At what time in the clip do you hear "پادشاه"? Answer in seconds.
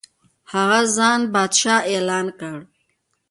1.33-1.81